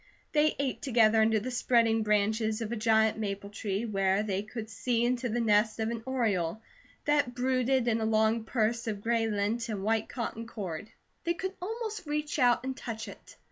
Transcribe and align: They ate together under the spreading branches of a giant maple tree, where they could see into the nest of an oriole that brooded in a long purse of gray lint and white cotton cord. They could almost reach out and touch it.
They 0.31 0.55
ate 0.57 0.81
together 0.81 1.21
under 1.21 1.39
the 1.39 1.51
spreading 1.51 2.01
branches 2.01 2.59
of 2.59 2.71
a 2.71 2.75
giant 2.75 3.19
maple 3.19 3.51
tree, 3.51 3.85
where 3.85 4.23
they 4.23 4.41
could 4.41 4.67
see 4.67 5.05
into 5.05 5.29
the 5.29 5.39
nest 5.39 5.79
of 5.79 5.91
an 5.91 6.01
oriole 6.07 6.59
that 7.05 7.35
brooded 7.35 7.87
in 7.87 8.01
a 8.01 8.05
long 8.05 8.43
purse 8.43 8.87
of 8.87 9.01
gray 9.01 9.27
lint 9.27 9.69
and 9.69 9.83
white 9.83 10.09
cotton 10.09 10.47
cord. 10.47 10.89
They 11.23 11.35
could 11.35 11.53
almost 11.61 12.07
reach 12.07 12.39
out 12.39 12.63
and 12.63 12.75
touch 12.75 13.07
it. 13.07 13.35